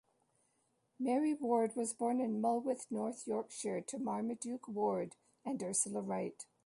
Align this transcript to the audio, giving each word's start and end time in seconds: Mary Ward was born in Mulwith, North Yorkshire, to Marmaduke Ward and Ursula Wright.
Mary 0.99 1.35
Ward 1.35 1.75
was 1.75 1.93
born 1.93 2.19
in 2.19 2.41
Mulwith, 2.41 2.87
North 2.89 3.27
Yorkshire, 3.27 3.81
to 3.81 3.99
Marmaduke 3.99 4.67
Ward 4.67 5.15
and 5.45 5.61
Ursula 5.61 6.01
Wright. 6.01 6.43